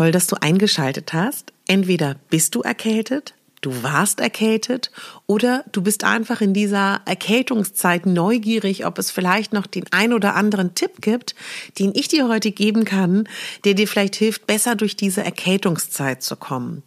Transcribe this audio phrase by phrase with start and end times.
[0.00, 1.52] Toll, dass du eingeschaltet hast.
[1.66, 4.90] Entweder bist du erkältet, du warst erkältet
[5.26, 10.36] oder du bist einfach in dieser Erkältungszeit neugierig, ob es vielleicht noch den ein oder
[10.36, 11.34] anderen Tipp gibt,
[11.78, 13.28] den ich dir heute geben kann,
[13.64, 16.82] der dir vielleicht hilft, besser durch diese Erkältungszeit zu kommen.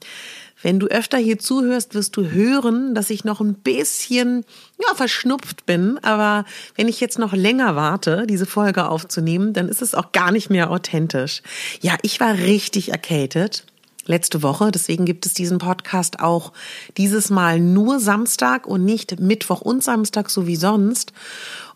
[0.63, 4.45] Wenn du öfter hier zuhörst, wirst du hören, dass ich noch ein bisschen
[4.81, 5.99] ja, verschnupft bin.
[6.01, 10.31] Aber wenn ich jetzt noch länger warte, diese Folge aufzunehmen, dann ist es auch gar
[10.31, 11.43] nicht mehr authentisch.
[11.81, 13.65] Ja, ich war richtig erkältet
[14.05, 14.71] letzte Woche.
[14.71, 16.53] Deswegen gibt es diesen Podcast auch
[16.97, 21.13] dieses Mal nur Samstag und nicht Mittwoch und Samstag, so wie sonst.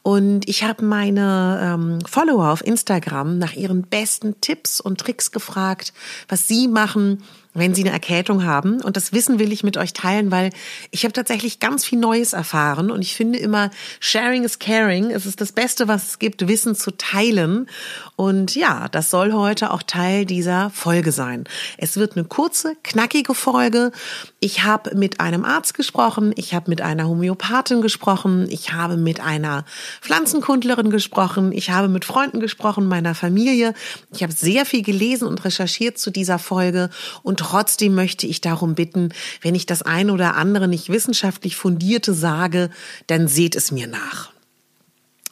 [0.04, 5.94] Und ich habe meine ähm, Follower auf Instagram nach ihren besten Tipps und Tricks gefragt,
[6.30, 7.24] was sie machen,
[7.54, 8.82] wenn Sie eine Erkältung haben.
[8.82, 10.52] Und das Wissen will ich mit euch teilen, weil
[10.92, 12.92] ich habe tatsächlich ganz viel Neues erfahren.
[12.92, 15.12] Und ich finde immer, Sharing is Caring.
[15.12, 17.68] Es ist das Beste, was es gibt, Wissen zu teilen.
[18.16, 21.46] Und ja, das soll heute auch Teil dieser Folge sein.
[21.78, 23.92] Es wird eine kurze, knackige Folge.
[24.40, 26.34] Ich habe mit einem Arzt gesprochen.
[26.36, 28.48] Ich habe mit einer Homöopathin gesprochen.
[28.50, 29.66] Ich habe mit einer
[30.02, 31.52] Pflanzenkundlerin gesprochen.
[31.52, 33.74] Ich habe mit Freunden gesprochen, meiner Familie.
[34.14, 36.90] Ich habe sehr viel gelesen und recherchiert zu dieser Folge.
[37.24, 42.14] Und trotzdem möchte ich darum bitten, wenn ich das eine oder andere nicht wissenschaftlich fundierte
[42.14, 42.70] sage,
[43.08, 44.32] dann seht es mir nach.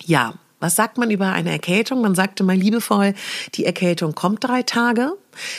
[0.06, 2.02] Ja, was sagt man über eine Erkältung?
[2.02, 3.14] Man sagte mal liebevoll,
[3.56, 5.12] die Erkältung kommt drei Tage,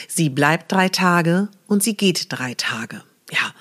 [0.09, 3.03] sie bleibt drei Tage und sie geht drei Tage.
[3.31, 3.53] Ja,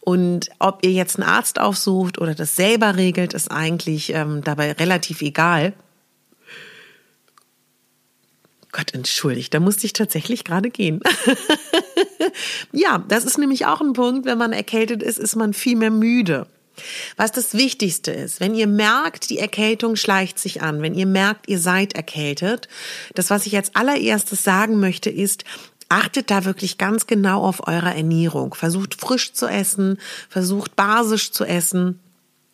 [0.00, 4.72] und ob ihr jetzt einen Arzt aufsucht oder das selber regelt, ist eigentlich ähm, dabei
[4.72, 5.74] relativ egal.
[8.72, 11.00] Gott, entschuldigt, da musste ich tatsächlich gerade gehen.
[12.72, 15.90] ja, das ist nämlich auch ein Punkt, wenn man erkältet ist, ist man viel mehr
[15.90, 16.46] müde.
[17.16, 21.48] Was das Wichtigste ist, wenn ihr merkt, die Erkältung schleicht sich an, wenn ihr merkt,
[21.48, 22.68] ihr seid erkältet,
[23.14, 25.44] das, was ich als allererstes sagen möchte, ist,
[25.88, 28.54] achtet da wirklich ganz genau auf eure Ernährung.
[28.54, 29.98] Versucht frisch zu essen,
[30.28, 32.00] versucht basisch zu essen.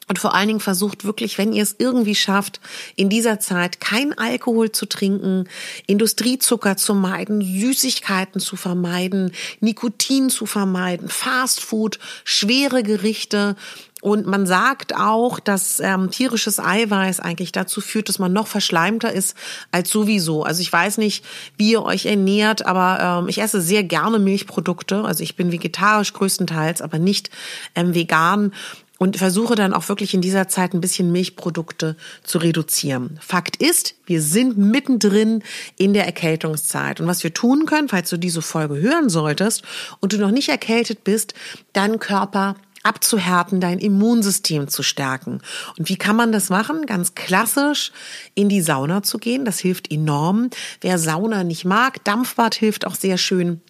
[0.08, 2.60] Und vor allen Dingen versucht wirklich, wenn ihr es irgendwie schafft,
[2.94, 5.48] in dieser Zeit kein Alkohol zu trinken,
[5.86, 13.56] Industriezucker zu meiden, Süßigkeiten zu vermeiden, Nikotin zu vermeiden, Fastfood, schwere Gerichte.
[14.00, 19.12] Und man sagt auch, dass ähm, tierisches Eiweiß eigentlich dazu führt, dass man noch verschleimter
[19.12, 19.36] ist
[19.72, 20.44] als sowieso.
[20.44, 21.24] Also ich weiß nicht,
[21.56, 25.02] wie ihr euch ernährt, aber ähm, ich esse sehr gerne Milchprodukte.
[25.02, 27.30] Also ich bin vegetarisch größtenteils, aber nicht
[27.74, 28.52] ähm, vegan
[28.98, 33.18] und versuche dann auch wirklich in dieser Zeit ein bisschen Milchprodukte zu reduzieren.
[33.20, 35.42] Fakt ist, wir sind mittendrin
[35.76, 37.00] in der Erkältungszeit.
[37.00, 39.62] Und was wir tun können, falls du diese Folge hören solltest
[40.00, 41.34] und du noch nicht erkältet bist,
[41.72, 42.56] deinen Körper
[42.86, 45.40] abzuhärten, dein Immunsystem zu stärken.
[45.76, 46.86] Und wie kann man das machen?
[46.86, 47.90] Ganz klassisch
[48.34, 49.44] in die Sauna zu gehen.
[49.44, 50.50] Das hilft enorm.
[50.80, 53.60] Wer Sauna nicht mag, Dampfbad hilft auch sehr schön.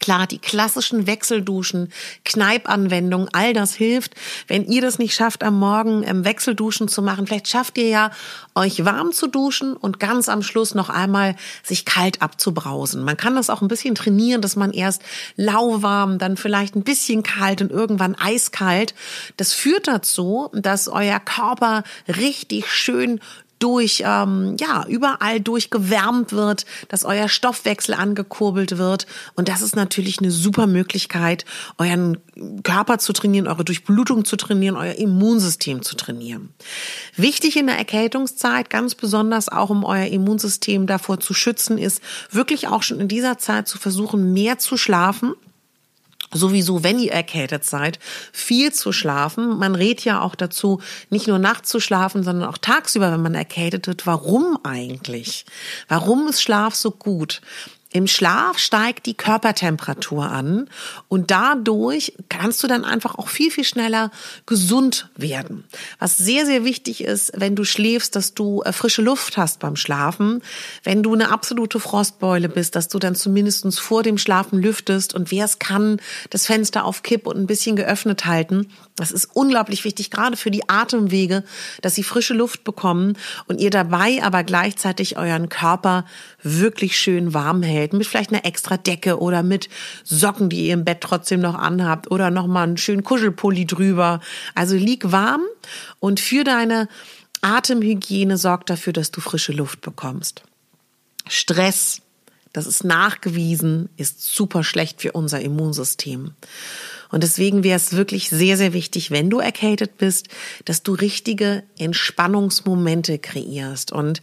[0.00, 1.92] Klar, die klassischen Wechselduschen,
[2.24, 4.14] Kneipanwendungen, all das hilft.
[4.48, 8.10] Wenn ihr das nicht schafft, am Morgen ähm, Wechselduschen zu machen, vielleicht schafft ihr ja,
[8.54, 13.04] euch warm zu duschen und ganz am Schluss noch einmal sich kalt abzubrausen.
[13.04, 15.02] Man kann das auch ein bisschen trainieren, dass man erst
[15.36, 18.94] lauwarm, dann vielleicht ein bisschen kalt und irgendwann eiskalt.
[19.36, 23.20] Das führt dazu, dass euer Körper richtig schön
[23.60, 29.06] durch, ähm, ja, überall durchgewärmt wird, dass euer Stoffwechsel angekurbelt wird.
[29.36, 31.44] Und das ist natürlich eine super Möglichkeit,
[31.78, 32.18] euren
[32.62, 36.48] Körper zu trainieren, eure Durchblutung zu trainieren, euer Immunsystem zu trainieren.
[37.16, 42.68] Wichtig in der Erkältungszeit, ganz besonders auch um euer Immunsystem davor zu schützen, ist wirklich
[42.68, 45.34] auch schon in dieser Zeit zu versuchen, mehr zu schlafen
[46.32, 47.98] sowieso, wenn ihr erkältet seid,
[48.32, 49.58] viel zu schlafen.
[49.58, 50.80] Man rät ja auch dazu,
[51.10, 54.06] nicht nur nachts zu schlafen, sondern auch tagsüber, wenn man erkältet wird.
[54.06, 55.44] Warum eigentlich?
[55.88, 57.40] Warum ist Schlaf so gut?
[57.92, 60.68] Im Schlaf steigt die Körpertemperatur an
[61.08, 64.12] und dadurch kannst du dann einfach auch viel, viel schneller
[64.46, 65.64] gesund werden.
[65.98, 69.74] Was sehr, sehr wichtig ist, wenn du schläfst, dass du äh, frische Luft hast beim
[69.74, 70.40] Schlafen.
[70.84, 75.32] Wenn du eine absolute Frostbeule bist, dass du dann zumindestens vor dem Schlafen lüftest und
[75.32, 76.00] wer es kann,
[76.30, 78.68] das Fenster auf Kipp und ein bisschen geöffnet halten.
[78.94, 81.42] Das ist unglaublich wichtig, gerade für die Atemwege,
[81.82, 83.16] dass sie frische Luft bekommen
[83.48, 86.04] und ihr dabei aber gleichzeitig euren Körper
[86.42, 89.68] wirklich schön warm hält hält, mit vielleicht einer extra Decke oder mit
[90.04, 94.20] Socken, die ihr im Bett trotzdem noch anhabt oder nochmal einen schönen Kuschelpulli drüber.
[94.54, 95.42] Also lieg warm
[95.98, 96.88] und für deine
[97.42, 100.42] Atemhygiene sorgt dafür, dass du frische Luft bekommst.
[101.28, 102.02] Stress,
[102.52, 106.32] das ist nachgewiesen, ist super schlecht für unser Immunsystem.
[107.10, 110.28] Und deswegen wäre es wirklich sehr, sehr wichtig, wenn du erkältet bist,
[110.64, 113.92] dass du richtige Entspannungsmomente kreierst.
[113.92, 114.22] Und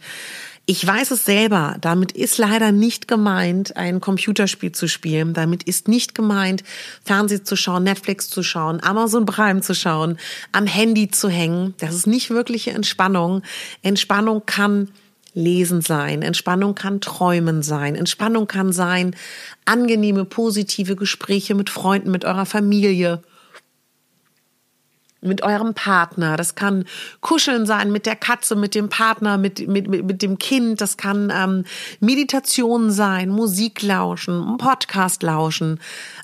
[0.70, 5.32] ich weiß es selber, damit ist leider nicht gemeint, ein Computerspiel zu spielen.
[5.32, 6.62] Damit ist nicht gemeint,
[7.02, 10.18] Fernsehen zu schauen, Netflix zu schauen, Amazon Prime zu schauen,
[10.52, 11.72] am Handy zu hängen.
[11.78, 13.40] Das ist nicht wirkliche Entspannung.
[13.80, 14.90] Entspannung kann
[15.32, 19.16] Lesen sein, Entspannung kann Träumen sein, Entspannung kann sein,
[19.64, 23.22] angenehme, positive Gespräche mit Freunden, mit eurer Familie
[25.20, 26.36] mit eurem Partner.
[26.36, 26.84] Das kann
[27.20, 30.80] Kuscheln sein mit der Katze, mit dem Partner, mit, mit, mit, mit dem Kind.
[30.80, 31.64] Das kann ähm,
[32.00, 35.80] Meditation sein, Musik lauschen, Podcast lauschen.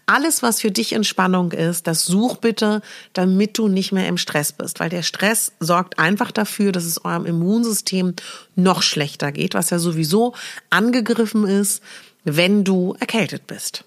[0.06, 2.82] Alles, was für dich Entspannung ist, das such bitte,
[3.12, 4.80] damit du nicht mehr im Stress bist.
[4.80, 8.14] Weil der Stress sorgt einfach dafür, dass es eurem Immunsystem
[8.54, 10.34] noch schlechter geht, was ja sowieso
[10.70, 11.82] angegriffen ist,
[12.24, 13.84] wenn du erkältet bist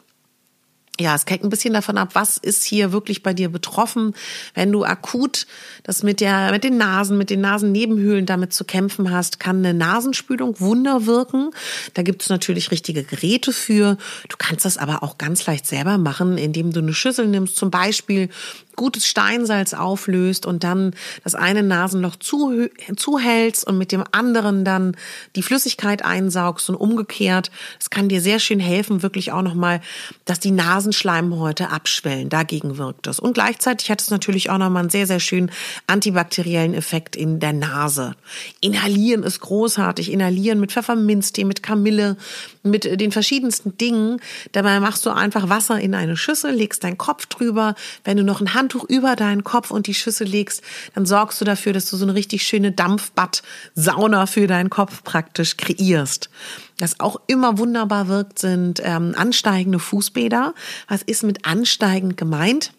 [1.00, 4.14] ja, es hängt ein bisschen davon ab, was ist hier wirklich bei dir betroffen.
[4.54, 5.46] Wenn du akut
[5.84, 9.74] das mit der, mit den Nasen, mit den Nasennebenhöhlen damit zu kämpfen hast, kann eine
[9.74, 11.52] Nasenspülung Wunder wirken.
[11.94, 13.98] Da gibt es natürlich richtige Geräte für.
[14.28, 17.70] Du kannst das aber auch ganz leicht selber machen, indem du eine Schüssel nimmst, zum
[17.70, 18.30] Beispiel
[18.78, 20.94] gutes Steinsalz auflöst und dann
[21.24, 24.96] das eine Nasenloch zu, zuhältst und mit dem anderen dann
[25.36, 27.52] die Flüssigkeit einsaugst und umgekehrt.
[27.80, 29.82] Das kann dir sehr schön helfen, wirklich auch nochmal,
[30.26, 32.30] dass die Nasenschleimhäute abschwellen.
[32.30, 33.20] Dagegen wirkt das.
[33.20, 35.52] Und gleichzeitig hat es natürlich auch nochmal einen sehr, sehr schönen
[35.88, 38.16] antibakteriellen Effekt in der Nase.
[38.62, 40.12] Inhalieren ist großartig.
[40.12, 42.16] Inhalieren mit Pfefferminztee, mit Kamille,
[42.62, 44.22] mit den verschiedensten Dingen.
[44.52, 47.74] Dabei machst du einfach Wasser in eine Schüssel, legst deinen Kopf drüber.
[48.04, 50.62] Wenn du noch ein Hand Handtuch über deinen Kopf und die Schüssel legst,
[50.94, 55.56] dann sorgst du dafür, dass du so eine richtig schöne Dampfbad-Sauna für deinen Kopf praktisch
[55.56, 56.30] kreierst.
[56.78, 60.54] Was auch immer wunderbar wirkt, sind ähm, ansteigende Fußbäder.
[60.90, 62.74] Was ist mit ansteigend gemeint?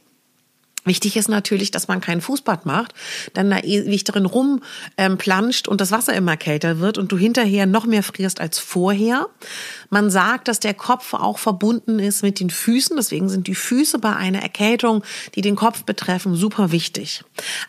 [0.88, 2.94] Wichtig ist natürlich, dass man kein Fußbad macht,
[3.34, 7.66] dann da ewig drin rumplanscht ähm, und das Wasser immer kälter wird und du hinterher
[7.66, 9.28] noch mehr frierst als vorher.
[9.90, 13.98] Man sagt, dass der Kopf auch verbunden ist mit den Füßen, deswegen sind die Füße
[13.98, 15.04] bei einer Erkältung,
[15.34, 17.22] die den Kopf betreffen, super wichtig.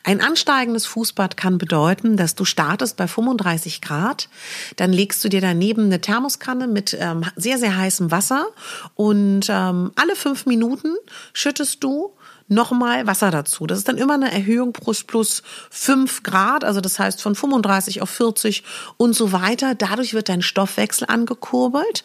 [0.03, 4.29] Ein ansteigendes Fußbad kann bedeuten, dass du startest bei 35 Grad,
[4.77, 8.47] dann legst du dir daneben eine Thermoskanne mit ähm, sehr, sehr heißem Wasser
[8.95, 10.95] und ähm, alle fünf Minuten
[11.33, 12.13] schüttest du
[12.50, 13.65] nochmal Wasser dazu.
[13.65, 18.01] Das ist dann immer eine Erhöhung plus plus fünf Grad, also das heißt von 35
[18.01, 18.63] auf 40
[18.98, 19.75] und so weiter.
[19.75, 22.03] Dadurch wird dein Stoffwechsel angekurbelt.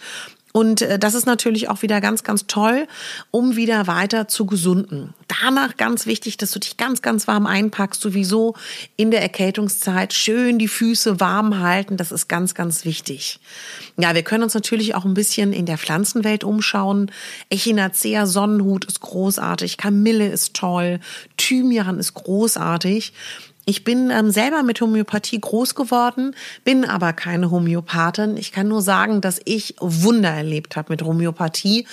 [0.56, 2.87] Und äh, das ist natürlich auch wieder ganz, ganz toll,
[3.32, 5.12] um wieder weiter zu gesunden.
[5.42, 8.54] Danach ganz wichtig, dass du dich ganz, ganz warm einpackst, sowieso
[8.94, 11.96] in der Erkältungszeit schön die Füße warm halten.
[11.96, 13.40] Das ist ganz, ganz wichtig.
[13.96, 17.11] Ja, wir können uns natürlich auch ein bisschen in der Pflanzenwelt umschauen.
[17.50, 21.00] Echinacea Sonnenhut ist großartig, Kamille ist toll,
[21.37, 23.12] Thymian ist großartig.
[23.66, 28.37] Ich bin ähm, selber mit Homöopathie groß geworden, bin aber keine Homöopathin.
[28.37, 31.87] Ich kann nur sagen, dass ich Wunder erlebt habe mit Homöopathie.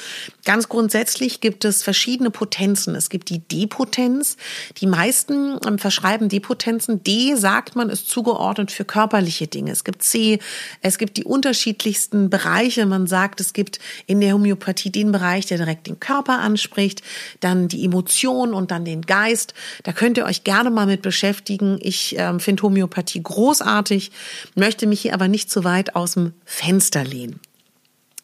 [0.43, 2.95] Ganz grundsätzlich gibt es verschiedene Potenzen.
[2.95, 4.35] Es gibt die D-Potenz.
[4.77, 7.03] Die meisten ähm, verschreiben D-Potenzen.
[7.03, 9.71] D sagt man ist zugeordnet für körperliche Dinge.
[9.71, 10.39] Es gibt C,
[10.81, 12.85] es gibt die unterschiedlichsten Bereiche.
[12.85, 17.01] Man sagt, es gibt in der Homöopathie den Bereich, der direkt den Körper anspricht,
[17.39, 19.53] dann die Emotion und dann den Geist.
[19.83, 24.11] Da könnt ihr euch gerne mal mit beschäftigen deswegen, ich äh, finde Homöopathie großartig,
[24.55, 27.39] möchte mich hier aber nicht zu weit aus dem Fenster lehnen.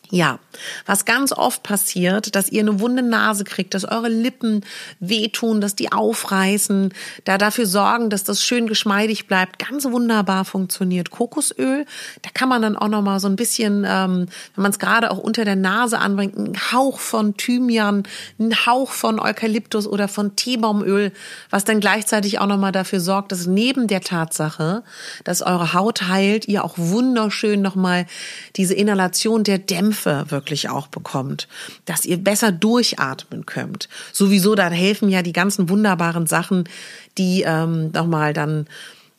[0.10, 0.40] Ja,
[0.86, 4.62] was ganz oft passiert, dass ihr eine wunde Nase kriegt, dass eure Lippen
[5.02, 6.94] wehtun, dass die aufreißen,
[7.26, 11.12] da dafür sorgen, dass das schön geschmeidig bleibt, ganz wunderbar funktioniert.
[11.12, 11.86] Kokosöl,
[12.22, 15.12] da kann man dann auch noch mal so ein bisschen, ähm, wenn man es gerade
[15.12, 18.04] auch unter der Nase anbringt, einen Hauch von Thymian,
[18.40, 21.12] einen Hauch von Eukalyptus oder von Teebaumöl,
[21.50, 24.84] was dann gleichzeitig auch noch mal dafür sorgt, dass neben der Tatsache,
[25.26, 28.06] dass eure Haut heilt, ihr auch wunderschön noch mal
[28.56, 31.48] diese Inhalation der Dämpfe Dämpfe wirklich auch bekommt,
[31.86, 33.90] dass ihr besser durchatmen könnt.
[34.14, 36.66] Sowieso, da helfen ja die ganzen wunderbaren Sachen,
[37.18, 38.68] die ähm, nochmal dann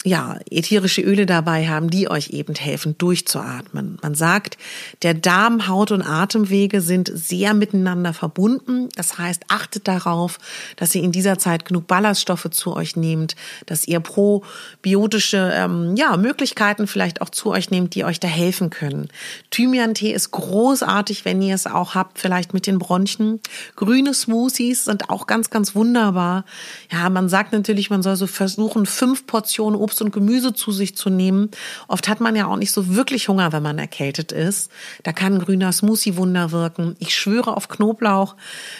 [0.08, 3.98] ja, ätherische Öle dabei haben, die euch eben helfen, durchzuatmen.
[4.02, 4.56] Man sagt,
[5.02, 8.88] der Darm, Haut und Atemwege sind sehr miteinander verbunden.
[8.96, 10.38] Das heißt, achtet darauf,
[10.76, 13.36] dass ihr in dieser Zeit genug Ballaststoffe zu euch nehmt,
[13.66, 18.70] dass ihr probiotische ähm, ja, Möglichkeiten vielleicht auch zu euch nehmt, die euch da helfen
[18.70, 19.08] können.
[19.50, 23.40] Thymian-Tee ist großartig, wenn ihr es auch habt, vielleicht mit den Bronchien.
[23.76, 26.44] Grüne Smoothies sind auch ganz, ganz wunderbar.
[26.90, 30.96] Ja, man sagt natürlich, man soll so versuchen, fünf Portionen Obst und Gemüse zu sich
[30.96, 31.50] zu nehmen.
[31.88, 34.70] Oft hat man ja auch nicht so wirklich Hunger, wenn man erkältet ist.
[35.02, 36.96] Da kann ein grüner Smoothie Wunder wirken.
[36.98, 38.36] Ich schwöre auf Knoblauch.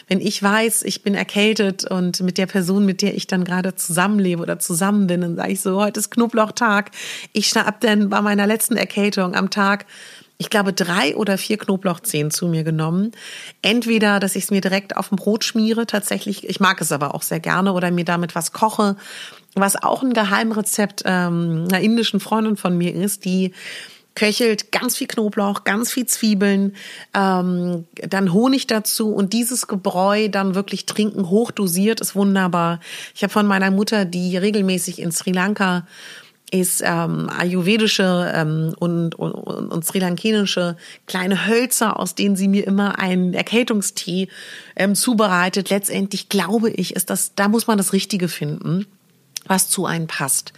[0.07, 3.75] Wenn ich weiß, ich bin erkältet und mit der Person, mit der ich dann gerade
[3.75, 6.91] zusammenlebe oder zusammen bin, dann sage ich so, heute ist Knoblauchtag.
[7.33, 9.87] Ich schnapp denn bei meiner letzten Erkältung am Tag
[10.38, 13.12] ich glaube, drei oder vier Knoblauchzehen zu mir genommen.
[13.61, 17.14] Entweder, dass ich es mir direkt auf dem Brot schmiere, tatsächlich, ich mag es aber
[17.14, 18.97] auch sehr gerne, oder mir damit was koche
[19.61, 23.52] was auch ein Geheimrezept ähm, einer indischen Freundin von mir ist, die
[24.14, 26.75] köchelt ganz viel Knoblauch, ganz viel Zwiebeln,
[27.14, 32.80] ähm, dann Honig dazu und dieses Gebräu dann wirklich trinken, hochdosiert, ist wunderbar.
[33.14, 35.87] Ich habe von meiner Mutter, die regelmäßig in Sri Lanka
[36.50, 40.76] ist ähm, ayurvedische ähm, und, und, und sri lankinische
[41.07, 44.28] kleine Hölzer, aus denen sie mir immer einen Erkältungstee
[44.76, 45.71] ähm, zubereitet.
[45.71, 48.87] Letztendlich glaube ich, ist das, da muss man das Richtige finden
[49.49, 50.52] was zu einem passt.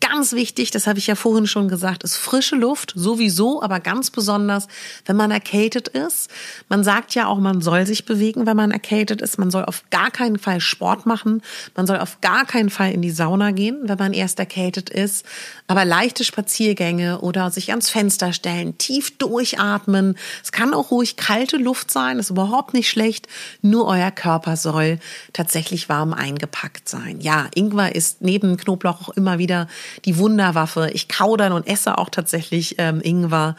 [0.00, 4.10] Ganz wichtig, das habe ich ja vorhin schon gesagt, ist frische Luft, sowieso, aber ganz
[4.10, 4.66] besonders,
[5.04, 6.30] wenn man erkältet ist.
[6.70, 9.38] Man sagt ja auch, man soll sich bewegen, wenn man erkältet ist.
[9.38, 11.42] Man soll auf gar keinen Fall Sport machen.
[11.76, 15.26] Man soll auf gar keinen Fall in die Sauna gehen, wenn man erst erkältet ist.
[15.66, 20.16] Aber leichte Spaziergänge oder sich ans Fenster stellen, tief durchatmen.
[20.42, 23.28] Es kann auch ruhig kalte Luft sein, ist überhaupt nicht schlecht.
[23.60, 24.98] Nur euer Körper soll
[25.34, 27.20] tatsächlich warm eingepackt sein.
[27.20, 29.68] Ja, Ingwer ist neben Knoblauch auch immer wieder
[30.04, 30.90] die Wunderwaffe.
[30.92, 33.56] Ich kau dann und esse auch tatsächlich ähm, Ingwer.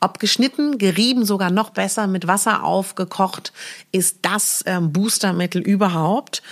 [0.00, 3.52] Ob geschnitten, gerieben, sogar noch besser mit Wasser aufgekocht,
[3.92, 6.42] ist das ähm, Boostermittel überhaupt.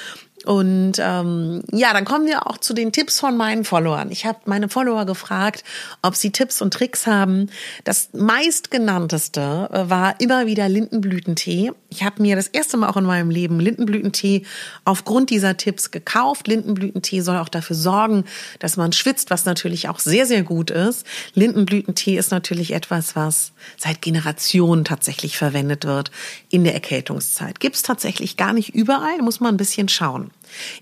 [0.47, 4.11] Und ähm, ja, dann kommen wir auch zu den Tipps von meinen Followern.
[4.11, 5.65] Ich habe meine Follower gefragt,
[6.01, 7.51] ob sie Tipps und Tricks haben.
[7.85, 11.73] Das meistgenannteste äh, war immer wieder Lindenblütentee.
[11.91, 14.45] Ich habe mir das erste Mal auch in meinem Leben Lindenblütentee
[14.87, 16.49] aufgrund dieser Tipps gekauft.
[16.49, 18.25] Lindenblütentee soll auch dafür sorgen,
[18.61, 21.05] dass man schwitzt, was natürlich auch sehr, sehr gut ist.
[21.35, 26.11] Lindenblütentee ist natürlich etwas, was seit Generationen tatsächlich verwendet wird
[26.49, 27.61] in der Erkältungszeit.
[27.61, 30.30] Gibt es tatsächlich gar nicht überall, muss man ein bisschen schauen.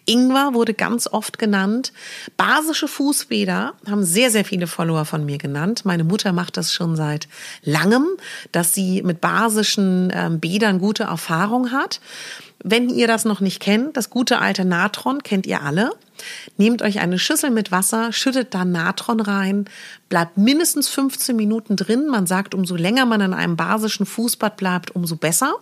[0.06, 1.92] Ingwer wurde ganz oft genannt.
[2.36, 5.84] Basische Fußbäder haben sehr, sehr viele Follower von mir genannt.
[5.84, 7.28] Meine Mutter macht das schon seit
[7.62, 8.06] langem,
[8.52, 12.00] dass sie mit basischen ähm, Bädern gute Erfahrung hat.
[12.62, 15.92] Wenn ihr das noch nicht kennt, das gute alte Natron kennt ihr alle.
[16.56, 19.66] Nehmt euch eine Schüssel mit Wasser, schüttet da Natron rein,
[20.08, 22.06] bleibt mindestens 15 Minuten drin.
[22.08, 25.54] Man sagt, umso länger man in einem basischen Fußbad bleibt, umso besser.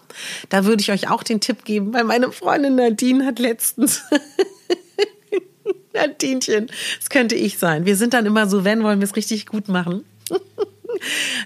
[0.49, 4.03] Da würde ich euch auch den Tipp geben, weil meine Freundin Nadine hat letztens
[5.95, 7.87] Nadinchen, das könnte ich sein.
[7.87, 10.05] Wir sind dann immer so, wenn wollen wir es richtig gut machen.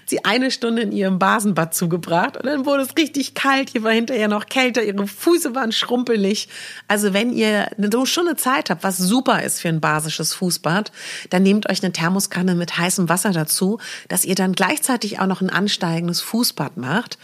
[0.05, 3.69] sie eine Stunde in ihrem Basenbad zugebracht und dann wurde es richtig kalt.
[3.69, 6.47] Hier war hinterher noch kälter, ihre Füße waren schrumpelig.
[6.87, 10.91] Also wenn ihr so schon eine Zeit habt, was super ist für ein basisches Fußbad,
[11.29, 15.41] dann nehmt euch eine Thermoskanne mit heißem Wasser dazu, dass ihr dann gleichzeitig auch noch
[15.41, 17.17] ein ansteigendes Fußbad macht.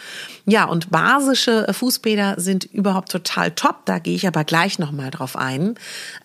[0.50, 3.86] Ja, und basische Fußbäder sind überhaupt total top.
[3.86, 5.76] Da gehe ich aber gleich nochmal drauf ein.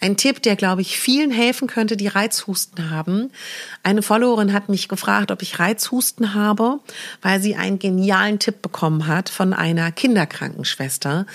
[0.01, 3.33] Ein Tipp, der, glaube ich, vielen helfen könnte, die Reizhusten haben.
[3.83, 6.79] Eine Followerin hat mich gefragt, ob ich Reizhusten habe,
[7.21, 11.27] weil sie einen genialen Tipp bekommen hat von einer Kinderkrankenschwester,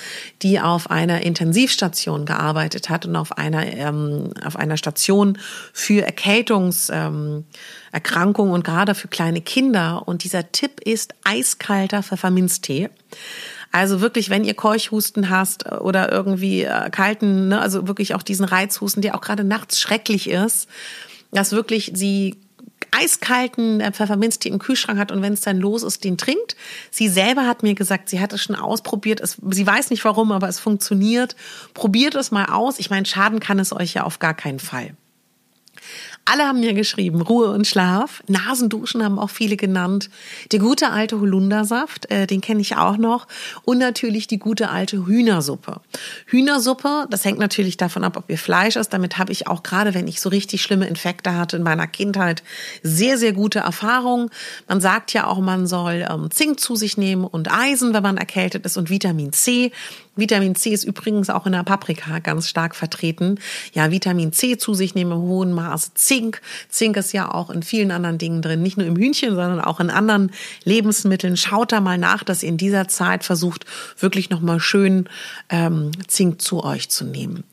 [0.41, 5.37] die auf einer Intensivstation gearbeitet hat und auf einer, ähm, auf einer Station
[5.73, 7.45] für Erkältungserkrankungen ähm,
[8.51, 10.07] und gerade für kleine Kinder.
[10.07, 12.89] Und dieser Tipp ist eiskalter Pfefferminztee.
[13.71, 18.45] Also wirklich, wenn ihr Keuchhusten hast oder irgendwie äh, kalten, ne, also wirklich auch diesen
[18.45, 20.67] Reizhusten, der auch gerade nachts schrecklich ist,
[21.31, 22.37] dass wirklich sie
[22.91, 26.55] eiskalten äh, Pfefferminztee im Kühlschrank hat und wenn es dann los ist, den trinkt.
[26.91, 29.19] Sie selber hat mir gesagt, sie hat es schon ausprobiert.
[29.19, 31.35] Es, sie weiß nicht warum, aber es funktioniert.
[31.73, 32.79] Probiert es mal aus.
[32.79, 34.95] Ich meine, schaden kann es euch ja auf gar keinen Fall.
[36.29, 38.21] Alle haben mir geschrieben, Ruhe und Schlaf.
[38.27, 40.09] Nasenduschen haben auch viele genannt.
[40.51, 43.27] Der gute alte Holundersaft, äh, den kenne ich auch noch.
[43.63, 45.79] Und natürlich die gute alte Hühnersuppe.
[46.25, 48.89] Hühnersuppe, das hängt natürlich davon ab, ob ihr Fleisch ist.
[48.89, 52.43] Damit habe ich auch gerade, wenn ich so richtig schlimme Infekte hatte in meiner Kindheit,
[52.83, 54.29] sehr, sehr gute Erfahrungen.
[54.67, 58.17] Man sagt ja auch, man soll ähm, Zink zu sich nehmen und Eisen, wenn man
[58.17, 59.71] erkältet ist und Vitamin C.
[60.17, 63.39] Vitamin C ist übrigens auch in der Paprika ganz stark vertreten.
[63.73, 65.91] Ja, Vitamin C zu sich nehmen im hohen Maße.
[66.17, 66.41] Zink.
[66.69, 68.63] Zink ist ja auch in vielen anderen Dingen drin.
[68.63, 70.31] Nicht nur im Hühnchen, sondern auch in anderen
[70.63, 71.37] Lebensmitteln.
[71.37, 73.65] Schaut da mal nach, dass ihr in dieser Zeit versucht,
[73.99, 75.07] wirklich nochmal schön
[75.49, 77.43] ähm, Zink zu euch zu nehmen.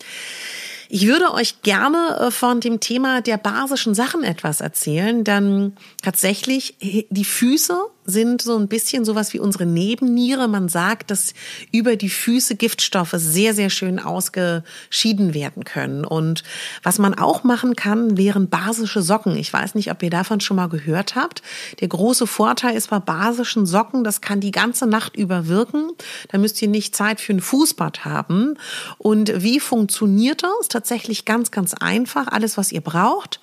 [0.89, 6.77] Ich würde euch gerne äh, von dem Thema der basischen Sachen etwas erzählen, denn tatsächlich
[6.81, 10.49] die Füße sind so ein bisschen sowas wie unsere Nebenniere.
[10.49, 11.35] Man sagt, dass
[11.73, 16.05] über die Füße Giftstoffe sehr, sehr schön ausgeschieden werden können.
[16.05, 16.43] Und
[16.83, 19.37] was man auch machen kann, wären basische Socken.
[19.37, 21.43] Ich weiß nicht, ob ihr davon schon mal gehört habt.
[21.81, 25.91] Der große Vorteil ist bei basischen Socken, das kann die ganze Nacht über wirken.
[26.29, 28.57] Da müsst ihr nicht Zeit für ein Fußbad haben.
[28.99, 30.69] Und wie funktioniert das?
[30.69, 32.27] Tatsächlich ganz, ganz einfach.
[32.29, 33.41] Alles, was ihr braucht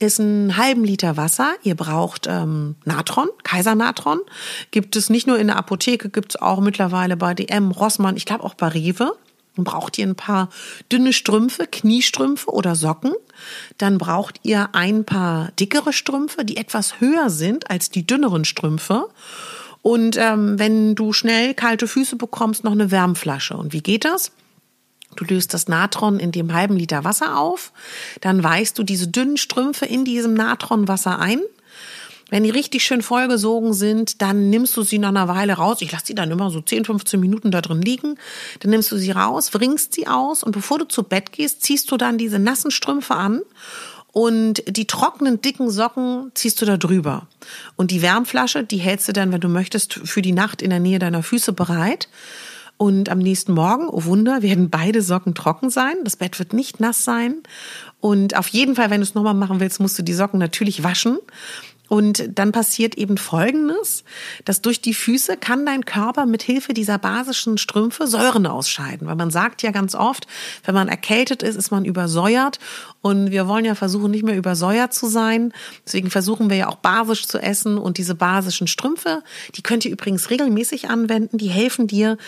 [0.00, 1.54] ist ein halben Liter Wasser.
[1.62, 4.20] Ihr braucht ähm, Natron, Kaisernatron.
[4.70, 8.24] Gibt es nicht nur in der Apotheke, gibt es auch mittlerweile bei DM, Rossmann, ich
[8.24, 9.12] glaube auch bei Rewe.
[9.56, 10.50] Dann braucht ihr ein paar
[10.92, 13.12] dünne Strümpfe, Kniestrümpfe oder Socken.
[13.76, 19.08] Dann braucht ihr ein paar dickere Strümpfe, die etwas höher sind als die dünneren Strümpfe.
[19.82, 23.56] Und ähm, wenn du schnell kalte Füße bekommst, noch eine Wärmflasche.
[23.56, 24.30] Und wie geht das?
[25.18, 27.72] Du löst das Natron in dem halben Liter Wasser auf,
[28.20, 31.40] dann weichst du diese dünnen Strümpfe in diesem Natronwasser ein.
[32.30, 35.78] Wenn die richtig schön vollgesogen sind, dann nimmst du sie nach einer Weile raus.
[35.80, 38.16] Ich lasse sie dann immer so 10, 15 Minuten da drin liegen.
[38.60, 41.90] Dann nimmst du sie raus, wringst sie aus und bevor du zu Bett gehst, ziehst
[41.90, 43.40] du dann diese nassen Strümpfe an
[44.12, 47.26] und die trockenen, dicken Socken ziehst du da drüber.
[47.74, 50.80] Und die Wärmflasche, die hältst du dann, wenn du möchtest, für die Nacht in der
[50.80, 52.08] Nähe deiner Füße bereit.
[52.78, 55.96] Und am nächsten Morgen, oh Wunder, werden beide Socken trocken sein.
[56.04, 57.42] Das Bett wird nicht nass sein.
[58.00, 60.84] Und auf jeden Fall, wenn du es nochmal machen willst, musst du die Socken natürlich
[60.84, 61.18] waschen.
[61.88, 64.04] Und dann passiert eben Folgendes,
[64.44, 69.08] dass durch die Füße kann dein Körper mit Hilfe dieser basischen Strümpfe Säuren ausscheiden.
[69.08, 70.26] Weil man sagt ja ganz oft,
[70.64, 72.60] wenn man erkältet ist, ist man übersäuert.
[73.00, 75.52] Und wir wollen ja versuchen, nicht mehr übersäuert zu sein.
[75.86, 77.78] Deswegen versuchen wir ja auch basisch zu essen.
[77.78, 79.22] Und diese basischen Strümpfe,
[79.54, 81.38] die könnt ihr übrigens regelmäßig anwenden.
[81.38, 82.18] Die helfen dir,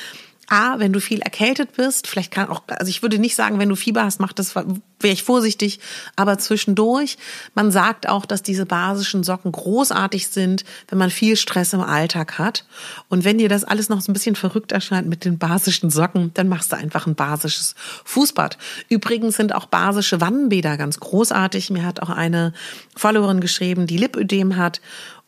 [0.51, 3.69] A, wenn du viel erkältet bist, vielleicht kann auch, also ich würde nicht sagen, wenn
[3.69, 5.79] du Fieber hast, mach das, wäre ich vorsichtig,
[6.17, 7.19] aber zwischendurch.
[7.55, 12.39] Man sagt auch, dass diese basischen Socken großartig sind, wenn man viel Stress im Alltag
[12.39, 12.65] hat.
[13.09, 16.33] Und wenn dir das alles noch so ein bisschen verrückt erscheint mit den basischen Socken,
[16.35, 18.59] dann machst du einfach ein basisches Fußbad.
[18.89, 21.71] Übrigens sind auch basische Wannenbäder ganz großartig.
[21.71, 22.53] Mir hat auch eine
[22.97, 24.81] Followerin geschrieben, die Lipödem hat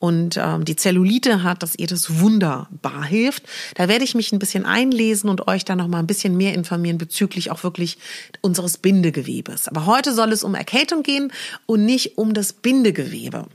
[0.03, 3.45] und ähm, die Zellulite hat, dass ihr das wunderbar hilft.
[3.77, 6.55] Da werde ich mich ein bisschen einlesen und euch dann noch mal ein bisschen mehr
[6.55, 7.99] informieren bezüglich auch wirklich
[8.41, 9.69] unseres Bindegewebes.
[9.69, 11.33] Aber heute soll es um Erkältung gehen
[11.67, 13.47] und nicht um das Bindegewebe.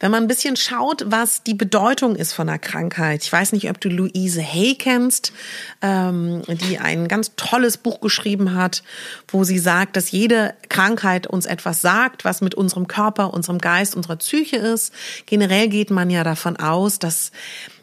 [0.00, 3.22] Wenn man ein bisschen schaut, was die Bedeutung ist von einer Krankheit.
[3.22, 5.32] Ich weiß nicht, ob du Louise Hay kennst,
[5.82, 8.82] ähm, die ein ganz tolles Buch geschrieben hat,
[9.28, 13.94] wo sie sagt, dass jede Krankheit uns etwas sagt, was mit unserem Körper, unserem Geist,
[13.94, 14.92] unserer Psyche ist.
[15.26, 17.32] Generell geht man ja davon aus, dass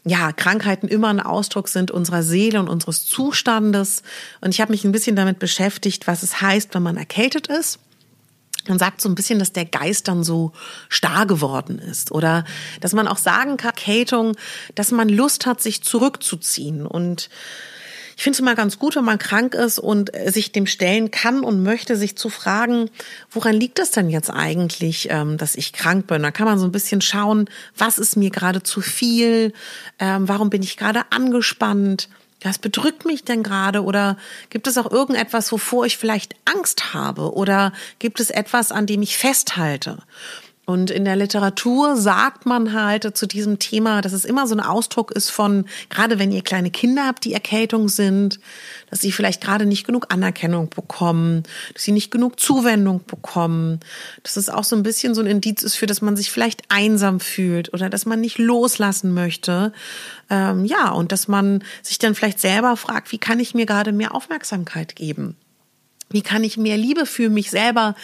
[0.05, 4.01] ja, Krankheiten immer ein Ausdruck sind unserer Seele und unseres Zustandes.
[4.41, 7.79] Und ich habe mich ein bisschen damit beschäftigt, was es heißt, wenn man erkältet ist.
[8.67, 10.51] Man sagt so ein bisschen, dass der Geist dann so
[10.89, 12.43] starr geworden ist oder
[12.81, 14.35] dass man auch sagen kann, Erkältung,
[14.75, 17.29] dass man Lust hat, sich zurückzuziehen und
[18.19, 21.09] ich finde es immer ganz gut, wenn man krank ist und äh, sich dem stellen
[21.09, 22.89] kann und möchte, sich zu fragen,
[23.31, 26.21] woran liegt es denn jetzt eigentlich, ähm, dass ich krank bin?
[26.21, 29.53] Da kann man so ein bisschen schauen, was ist mir gerade zu viel?
[29.99, 32.09] Ähm, warum bin ich gerade angespannt?
[32.41, 33.85] Was bedrückt mich denn gerade?
[33.85, 34.17] Oder
[34.49, 37.33] gibt es auch irgendetwas, wovor ich vielleicht Angst habe?
[37.33, 39.99] Oder gibt es etwas, an dem ich festhalte?
[40.69, 44.59] Und in der Literatur sagt man halt zu diesem Thema, dass es immer so ein
[44.59, 48.39] Ausdruck ist von, gerade wenn ihr kleine Kinder habt, die Erkältung sind,
[48.91, 51.41] dass sie vielleicht gerade nicht genug Anerkennung bekommen,
[51.73, 53.79] dass sie nicht genug Zuwendung bekommen,
[54.21, 56.61] dass es auch so ein bisschen so ein Indiz ist für, dass man sich vielleicht
[56.69, 59.73] einsam fühlt oder dass man nicht loslassen möchte.
[60.29, 63.91] Ähm, ja, und dass man sich dann vielleicht selber fragt, wie kann ich mir gerade
[63.91, 65.35] mehr Aufmerksamkeit geben?
[66.09, 67.95] Wie kann ich mehr Liebe für mich selber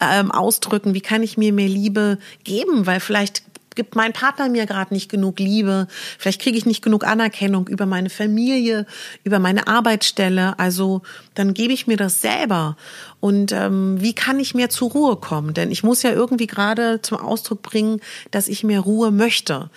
[0.00, 0.94] ähm, ausdrücken?
[0.94, 2.86] Wie kann ich mir mehr Liebe geben?
[2.86, 3.42] Weil vielleicht
[3.74, 5.86] gibt mein Partner mir gerade nicht genug Liebe,
[6.18, 8.86] vielleicht kriege ich nicht genug Anerkennung über meine Familie,
[9.24, 10.58] über meine Arbeitsstelle.
[10.58, 11.02] Also
[11.34, 12.76] dann gebe ich mir das selber.
[13.20, 15.54] Und ähm, wie kann ich mehr zur Ruhe kommen?
[15.54, 19.70] Denn ich muss ja irgendwie gerade zum Ausdruck bringen, dass ich mehr Ruhe möchte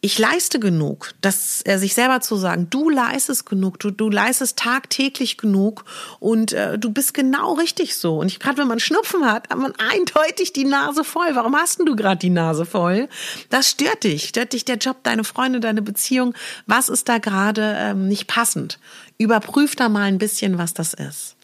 [0.00, 4.56] ich leiste genug, dass er sich selber zu sagen, du leistest genug, du, du leistest
[4.56, 5.84] tagtäglich genug
[6.20, 8.18] und äh, du bist genau richtig so.
[8.18, 11.34] Und gerade wenn man Schnupfen hat, hat man eindeutig die Nase voll.
[11.34, 13.08] Warum hast denn du gerade die Nase voll?
[13.50, 14.28] Das stört dich.
[14.28, 16.32] Stört dich der Job, deine Freunde, deine Beziehung?
[16.66, 18.78] Was ist da gerade ähm, nicht passend?
[19.18, 21.34] Überprüf da mal ein bisschen, was das ist.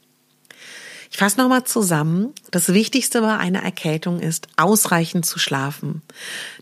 [1.14, 2.32] Ich fasse nochmal zusammen.
[2.50, 6.02] Das Wichtigste bei einer Erkältung ist, ausreichend zu schlafen.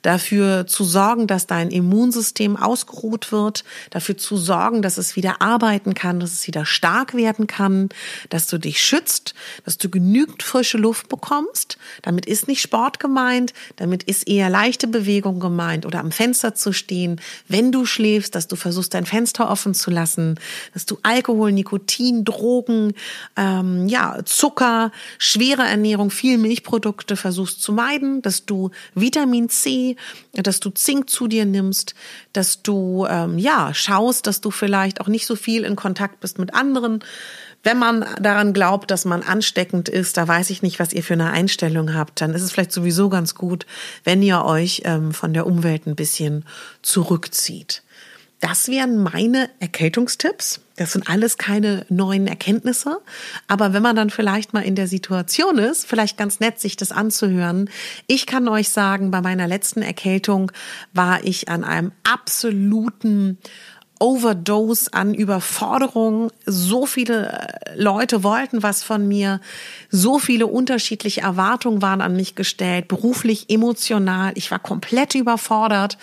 [0.03, 3.65] Dafür zu sorgen, dass dein Immunsystem ausgeruht wird.
[3.91, 7.88] Dafür zu sorgen, dass es wieder arbeiten kann, dass es wieder stark werden kann.
[8.29, 9.35] Dass du dich schützt,
[9.65, 11.79] dass du genügend frische Luft bekommst.
[12.03, 13.53] Damit ist nicht Sport gemeint.
[13.77, 17.21] Damit ist eher leichte Bewegung gemeint oder am Fenster zu stehen.
[17.49, 20.38] Wenn du schläfst, dass du versuchst, dein Fenster offen zu lassen.
[20.75, 22.95] Dass du Alkohol, Nikotin, Drogen,
[23.37, 29.91] ähm, ja, Zucker, schwere Ernährung, viel Milchprodukte versuchst zu meiden, dass du Vitamin C,
[30.33, 31.94] dass du Zink zu dir nimmst,
[32.33, 36.38] dass du ähm, ja schaust, dass du vielleicht auch nicht so viel in Kontakt bist
[36.38, 37.05] mit anderen.
[37.62, 41.14] Wenn man daran glaubt, dass man ansteckend ist, da weiß ich nicht, was ihr für
[41.14, 43.66] eine Einstellung habt, dann ist es vielleicht sowieso ganz gut,
[44.02, 46.44] wenn ihr euch ähm, von der Umwelt ein bisschen
[46.83, 47.83] zurückzieht.
[48.42, 50.62] Das wären meine Erkältungstipps.
[50.74, 52.98] Das sind alles keine neuen Erkenntnisse.
[53.46, 56.90] Aber wenn man dann vielleicht mal in der Situation ist, vielleicht ganz nett, sich das
[56.90, 57.70] anzuhören.
[58.09, 60.50] Ich kann euch sagen, bei meiner letzten Erkältung
[60.92, 63.38] war ich an einem absoluten
[64.03, 66.33] Overdose an Überforderung.
[66.45, 69.41] So viele äh, Leute wollten was von mir.
[69.91, 74.33] So viele unterschiedliche Erwartungen waren an mich gestellt, beruflich, emotional.
[74.35, 75.99] Ich war komplett überfordert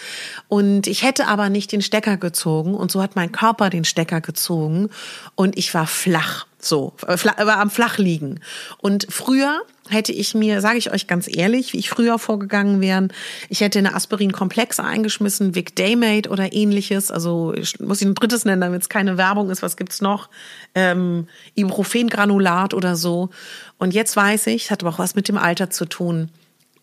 [0.48, 4.22] und ich hätte aber nicht den Stecker gezogen und so hat mein Körper den Stecker
[4.22, 4.90] gezogen
[5.36, 6.46] und ich war flach.
[6.62, 8.40] So, äh, war am Flach liegen.
[8.78, 13.08] Und früher hätte ich mir, sage ich euch ganz ehrlich, wie ich früher vorgegangen wäre,
[13.50, 17.12] ich hätte eine Aspirin-Komplex eingeschmissen, Vic Daymate oder ähnliches.
[17.12, 19.62] Also ich muss ich ein drittes nennen, damit es keine Werbung ist.
[19.62, 20.30] Was gibt's noch?
[20.76, 23.30] Ähm, Ibuprofen-Granulat oder so.
[23.78, 26.30] Und jetzt weiß ich, es hat aber auch was mit dem Alter zu tun.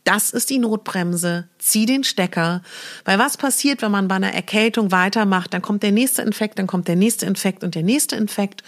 [0.07, 1.49] Das ist die Notbremse.
[1.59, 2.63] Zieh den Stecker.
[3.05, 5.53] Weil was passiert, wenn man bei einer Erkältung weitermacht?
[5.53, 8.63] Dann kommt der nächste Infekt, dann kommt der nächste Infekt und der nächste Infekt.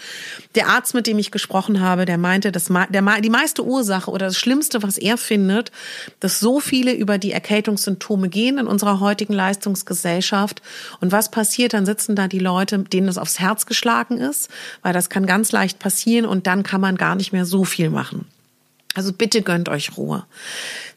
[0.55, 4.37] Der Arzt, mit dem ich gesprochen habe, der meinte, dass die meiste Ursache oder das
[4.37, 5.71] Schlimmste, was er findet,
[6.19, 10.61] dass so viele über die Erkältungssymptome gehen in unserer heutigen Leistungsgesellschaft.
[10.99, 11.71] Und was passiert?
[11.73, 14.49] Dann sitzen da die Leute, denen es aufs Herz geschlagen ist,
[14.81, 17.89] weil das kann ganz leicht passieren und dann kann man gar nicht mehr so viel
[17.89, 18.25] machen.
[18.95, 20.25] Also bitte gönnt euch Ruhe.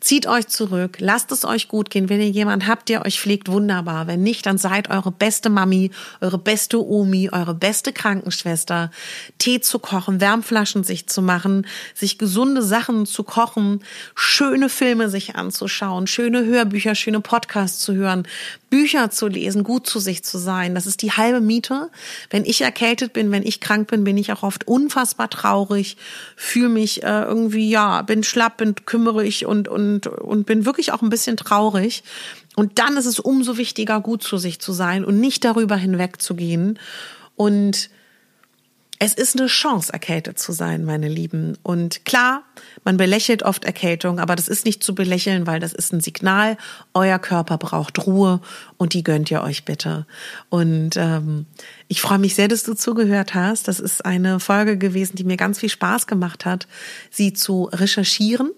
[0.03, 2.09] Zieht euch zurück, lasst es euch gut gehen.
[2.09, 4.09] Wenn ihr jemand habt, der euch pflegt, wunderbar.
[4.09, 8.91] Wenn nicht, dann seid eure beste Mami, eure beste Omi, eure beste Krankenschwester.
[9.39, 13.85] Tee zu kochen, Wärmflaschen sich zu machen, sich gesunde Sachen zu kochen,
[14.17, 18.27] schöne Filme sich anzuschauen, schöne Hörbücher, schöne Podcasts zu hören,
[18.71, 20.75] Bücher zu lesen, gut zu sich zu sein.
[20.75, 21.91] Das ist die halbe Miete.
[22.31, 25.99] Wenn ich erkältet bin, wenn ich krank bin, bin ich auch oft unfassbar traurig,
[26.37, 31.03] fühle mich äh, irgendwie, ja, bin schlapp, bin kümmerig und, und, und bin wirklich auch
[31.03, 32.03] ein bisschen traurig.
[32.57, 36.79] Und dann ist es umso wichtiger, gut zu sich zu sein und nicht darüber hinwegzugehen.
[37.37, 37.91] Und
[39.05, 41.59] es ist eine Chance, erkältet zu sein, meine Lieben.
[41.65, 42.45] Und klar,
[42.85, 46.57] man belächelt oft Erkältung, aber das ist nicht zu belächeln, weil das ist ein Signal.
[46.95, 48.41] Euer Körper braucht Ruhe
[48.77, 50.07] und die gönnt ihr euch bitte.
[50.51, 51.47] Und ähm,
[51.89, 53.67] ich freue mich sehr, dass du zugehört hast.
[53.67, 56.69] Das ist eine Folge gewesen, die mir ganz viel Spaß gemacht hat,
[57.11, 58.53] sie zu recherchieren.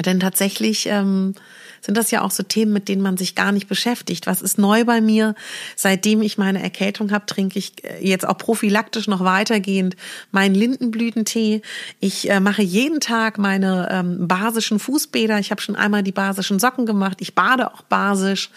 [0.00, 1.34] Denn tatsächlich ähm,
[1.82, 4.28] sind das ja auch so Themen, mit denen man sich gar nicht beschäftigt.
[4.28, 5.34] Was ist neu bei mir?
[5.74, 9.96] Seitdem ich meine Erkältung habe, trinke ich äh, jetzt auch prophylaktisch noch weitergehend
[10.30, 11.60] meinen Lindenblütentee.
[11.98, 15.40] Ich äh, mache jeden Tag meine ähm, basischen Fußbäder.
[15.40, 17.18] Ich habe schon einmal die basischen Socken gemacht.
[17.20, 18.50] Ich bade auch basisch.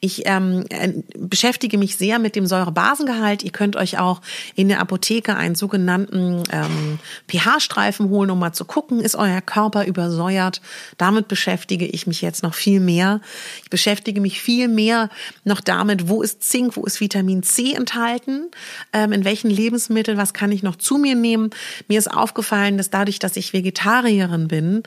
[0.00, 3.44] Ich ähm, äh, beschäftige mich sehr mit dem Säurebasengehalt.
[3.44, 4.20] Ihr könnt euch auch
[4.56, 9.86] in der Apotheke einen sogenannten ähm, pH-Streifen holen, um mal zu gucken, ist euer Körper
[9.86, 10.60] übersäuert.
[10.98, 13.20] Damit beschäftige ich mich jetzt noch viel viel mehr.
[13.62, 15.10] Ich beschäftige mich viel mehr
[15.44, 18.50] noch damit, wo ist Zink, wo ist Vitamin C enthalten,
[18.94, 21.50] ähm, in welchen Lebensmitteln, was kann ich noch zu mir nehmen.
[21.88, 24.84] Mir ist aufgefallen, dass dadurch, dass ich Vegetarierin bin,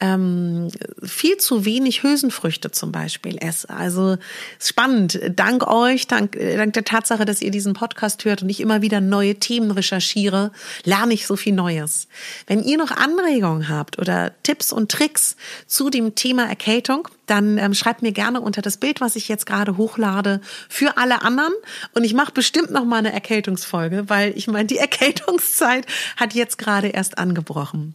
[0.00, 0.68] ähm,
[1.02, 3.70] viel zu wenig Hülsenfrüchte zum Beispiel esse.
[3.70, 4.16] Also
[4.58, 5.20] spannend.
[5.36, 8.82] Dank euch, dank, äh, dank der Tatsache, dass ihr diesen Podcast hört und ich immer
[8.82, 10.50] wieder neue Themen recherchiere,
[10.82, 12.08] lerne ich so viel Neues.
[12.48, 15.36] Wenn ihr noch Anregungen habt oder Tipps und Tricks
[15.68, 19.46] zu dem Thema Erkältung, dann ähm, schreibt mir gerne unter das Bild, was ich jetzt
[19.46, 21.52] gerade hochlade, für alle anderen.
[21.94, 25.86] Und ich mache bestimmt noch mal eine Erkältungsfolge, weil ich meine, die Erkältungszeit
[26.16, 27.94] hat jetzt gerade erst angebrochen.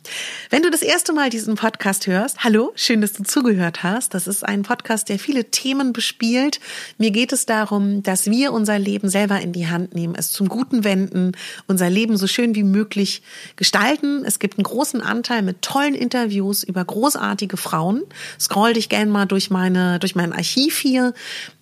[0.49, 4.13] Wenn du das erste Mal diesen Podcast hörst, hallo, schön, dass du zugehört hast.
[4.13, 6.59] Das ist ein Podcast, der viele Themen bespielt.
[6.97, 10.47] Mir geht es darum, dass wir unser Leben selber in die Hand nehmen, es zum
[10.47, 11.31] Guten wenden,
[11.67, 13.23] unser Leben so schön wie möglich
[13.55, 14.23] gestalten.
[14.25, 18.03] Es gibt einen großen Anteil mit tollen Interviews über großartige Frauen.
[18.39, 21.13] Scroll dich gerne mal mal durch meine, durch mein Archiv hier.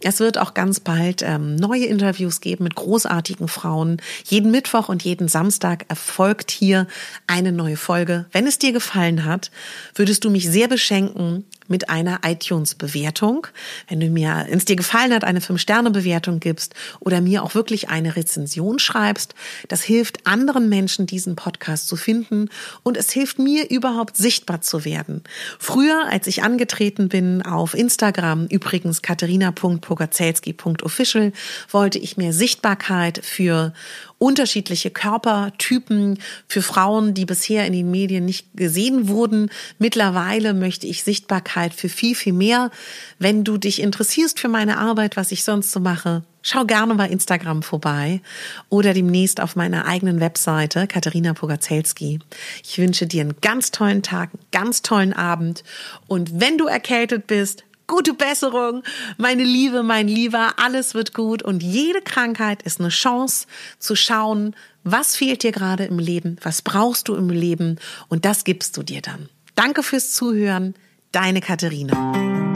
[0.01, 4.01] Es wird auch ganz bald ähm, neue Interviews geben mit großartigen Frauen.
[4.25, 6.87] Jeden Mittwoch und jeden Samstag erfolgt hier
[7.27, 8.25] eine neue Folge.
[8.31, 9.51] Wenn es dir gefallen hat,
[9.95, 13.47] würdest du mich sehr beschenken mit einer iTunes-Bewertung.
[13.87, 17.89] Wenn du mir, wenn es dir gefallen hat, eine 5-Sterne-Bewertung gibst oder mir auch wirklich
[17.89, 19.33] eine Rezension schreibst,
[19.67, 22.49] das hilft anderen Menschen, diesen Podcast zu finden
[22.83, 25.23] und es hilft mir überhaupt sichtbar zu werden.
[25.59, 31.31] Früher, als ich angetreten bin auf Instagram, übrigens katharina.pogazelski.official,
[31.69, 33.73] wollte ich mehr Sichtbarkeit für
[34.21, 39.49] unterschiedliche Körpertypen für Frauen, die bisher in den Medien nicht gesehen wurden.
[39.79, 42.69] Mittlerweile möchte ich Sichtbarkeit für viel, viel mehr.
[43.17, 47.09] Wenn du dich interessierst für meine Arbeit, was ich sonst so mache, schau gerne bei
[47.09, 48.21] Instagram vorbei
[48.69, 52.19] oder demnächst auf meiner eigenen Webseite Katharina Pogacelski.
[52.63, 55.63] Ich wünsche dir einen ganz tollen Tag, einen ganz tollen Abend
[56.05, 58.83] und wenn du erkältet bist, gute Besserung,
[59.17, 63.47] meine Liebe, mein Lieber, alles wird gut und jede Krankheit ist eine Chance
[63.79, 68.45] zu schauen, was fehlt dir gerade im Leben, was brauchst du im Leben und das
[68.45, 69.27] gibst du dir dann.
[69.55, 70.73] Danke fürs Zuhören,
[71.11, 72.50] deine Katharina.